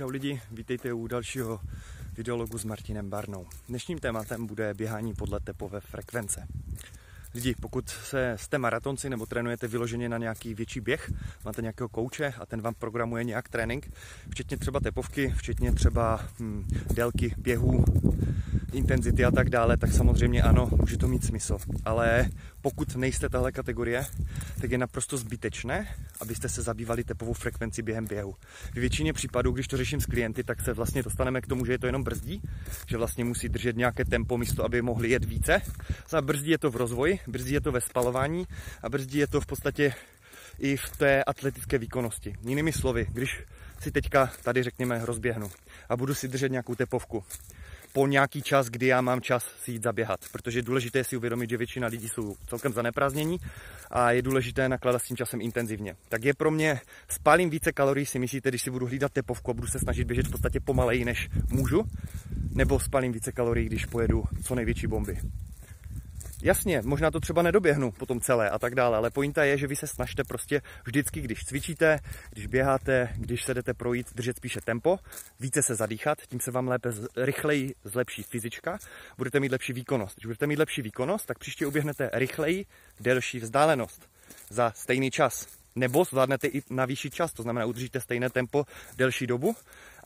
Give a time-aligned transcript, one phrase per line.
[0.00, 1.60] Čau lidi, vítejte u dalšího
[2.16, 3.46] videologu s Martinem Barnou.
[3.68, 6.46] Dnešním tématem bude běhání podle tepové frekvence.
[7.34, 11.12] Lidi, pokud se, jste maratonci nebo trénujete vyloženě na nějaký větší běh,
[11.44, 13.90] máte nějakého kouče a ten vám programuje nějak trénink,
[14.30, 17.84] včetně třeba tepovky, včetně třeba hm, délky běhů,
[18.72, 21.58] intenzity a tak dále, tak samozřejmě ano, může to mít smysl.
[21.84, 22.30] Ale
[22.62, 24.06] pokud nejste tahle kategorie,
[24.60, 25.88] tak je naprosto zbytečné,
[26.20, 28.34] abyste se zabývali tepovou frekvenci během běhu.
[28.70, 31.72] V většině případů, když to řeším s klienty, tak se vlastně dostaneme k tomu, že
[31.72, 32.42] je to jenom brzdí,
[32.86, 35.62] že vlastně musí držet nějaké tempo místo, aby mohli jet více.
[36.16, 38.46] A brzdí je to v rozvoji, brzdí je to ve spalování
[38.82, 39.94] a brzdí je to v podstatě
[40.58, 42.34] i v té atletické výkonnosti.
[42.42, 43.42] Jinými slovy, když
[43.80, 45.50] si teďka tady řekněme rozběhnu
[45.88, 47.24] a budu si držet nějakou tepovku,
[47.92, 50.20] po nějaký čas, kdy já mám čas si jít zaběhat.
[50.32, 53.38] Protože je důležité si uvědomit, že většina lidí jsou celkem zaneprázdnění
[53.90, 55.96] a je důležité nakládat s tím časem intenzivně.
[56.08, 59.54] Tak je pro mě, spálím více kalorií, si myslíte, když si budu hlídat tepovku a
[59.54, 61.82] budu se snažit běžet v podstatě pomaleji, než můžu,
[62.50, 65.18] nebo spálím více kalorií, když pojedu co největší bomby.
[66.42, 69.76] Jasně, možná to třeba nedoběhnu potom celé a tak dále, ale pointa je, že vy
[69.76, 71.98] se snažte prostě vždycky, když cvičíte,
[72.30, 74.98] když běháte, když se jdete projít, držet spíše tempo,
[75.40, 78.78] více se zadýchat, tím se vám lépe, rychleji zlepší fyzička,
[79.18, 80.16] budete mít lepší výkonnost.
[80.16, 82.66] Když budete mít lepší výkonnost, tak příště uběhnete rychleji
[83.00, 84.08] delší vzdálenost
[84.50, 85.46] za stejný čas.
[85.76, 89.56] Nebo zvládnete i na vyšší čas, to znamená udržíte stejné tempo delší dobu.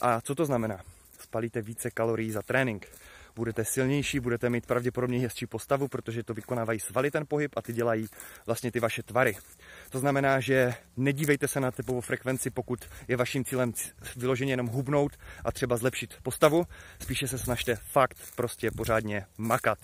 [0.00, 0.80] A co to znamená?
[1.18, 2.88] Spalíte více kalorií za trénink
[3.36, 7.72] budete silnější, budete mít pravděpodobně hezčí postavu, protože to vykonávají svaly ten pohyb a ty
[7.72, 8.06] dělají
[8.46, 9.36] vlastně ty vaše tvary.
[9.90, 13.72] To znamená, že nedívejte se na typovou frekvenci, pokud je vaším cílem
[14.16, 15.12] vyloženě jenom hubnout
[15.44, 16.66] a třeba zlepšit postavu,
[16.98, 19.78] spíše se snažte fakt prostě pořádně makat.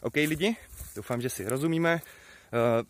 [0.00, 0.56] OK lidi,
[0.96, 1.94] doufám, že si rozumíme.
[1.94, 2.86] Uh,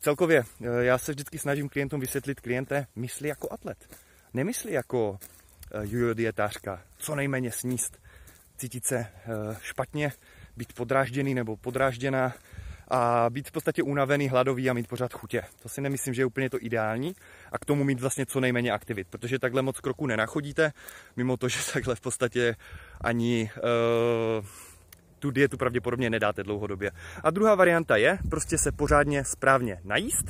[0.00, 3.96] celkově, uh, já se vždycky snažím klientům vysvětlit, kliente myslí jako atlet.
[4.34, 5.18] Nemyslí jako uh,
[5.82, 7.98] jojo dietářka, co nejméně sníst,
[8.56, 9.06] cítit se eh,
[9.60, 10.12] špatně,
[10.56, 12.34] být podrážděný nebo podrážděná
[12.88, 15.42] a být v podstatě unavený, hladový a mít pořád chutě.
[15.62, 17.14] To si nemyslím, že je úplně to ideální
[17.52, 20.72] a k tomu mít vlastně co nejméně aktivit, protože takhle moc kroků nenachodíte,
[21.16, 22.56] mimo to, že takhle v podstatě
[23.00, 24.46] ani uh,
[25.18, 26.90] tu dietu pravděpodobně nedáte dlouhodobě.
[27.22, 30.26] A druhá varianta je prostě se pořádně správně najíst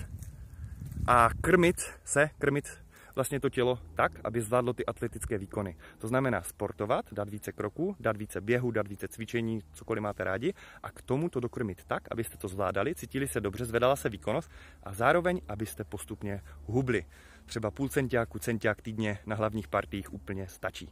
[1.07, 2.84] a krmit se, krmit
[3.15, 5.77] vlastně to tělo tak, aby zvládlo ty atletické výkony.
[5.99, 10.55] To znamená sportovat, dát více kroků, dát více běhu, dát více cvičení, cokoliv máte rádi
[10.83, 14.51] a k tomu to dokrmit tak, abyste to zvládali, cítili se dobře, zvedala se výkonnost
[14.83, 17.07] a zároveň, abyste postupně hubli.
[17.47, 20.91] Třeba půl centiáku, centiák týdně na hlavních partích úplně stačí.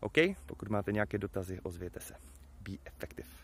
[0.00, 0.16] OK?
[0.46, 2.14] Pokud máte nějaké dotazy, ozvěte se.
[2.60, 3.43] Be effective.